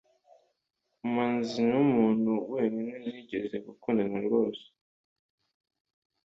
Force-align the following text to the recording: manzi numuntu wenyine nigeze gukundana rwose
manzi 1.13 1.59
numuntu 1.69 2.31
wenyine 2.53 2.95
nigeze 3.03 3.55
gukundana 3.65 4.17
rwose 4.25 4.65